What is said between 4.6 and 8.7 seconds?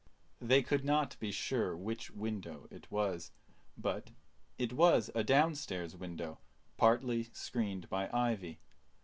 was a downstairs window, partly screened by ivy.